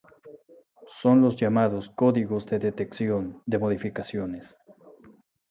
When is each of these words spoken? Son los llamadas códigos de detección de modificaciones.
Son 0.99 1.21
los 1.21 1.35
llamadas 1.35 1.89
códigos 1.89 2.47
de 2.47 2.57
detección 2.57 3.43
de 3.45 3.59
modificaciones. 3.59 4.57